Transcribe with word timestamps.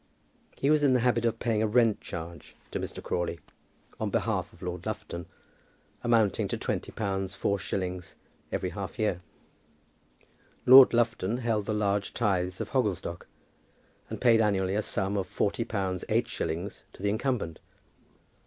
He 0.57 0.71
was 0.71 0.81
in 0.81 0.93
the 0.95 1.01
habit 1.01 1.25
of 1.25 1.37
paying 1.37 1.61
a 1.61 1.67
rentcharge 1.67 2.55
to 2.71 2.79
Mr. 2.79 3.03
Crawley 3.03 3.39
on 3.99 4.09
behalf 4.09 4.51
of 4.51 4.63
Lord 4.63 4.87
Lufton, 4.87 5.27
amounting 6.03 6.47
to 6.47 6.57
twenty 6.57 6.91
pounds 6.91 7.35
four 7.35 7.59
shillings, 7.59 8.15
every 8.51 8.71
half 8.71 8.97
year. 8.97 9.21
Lord 10.65 10.95
Lufton 10.95 11.37
held 11.37 11.67
the 11.67 11.73
large 11.75 12.13
tithes 12.13 12.59
of 12.59 12.69
Hogglestock, 12.71 13.27
and 14.09 14.19
paid 14.19 14.41
annually 14.41 14.73
a 14.73 14.81
sum 14.81 15.15
of 15.17 15.27
forty 15.27 15.63
pounds 15.63 16.03
eight 16.09 16.27
shillings 16.27 16.81
to 16.93 17.03
the 17.03 17.09
incumbent. 17.09 17.59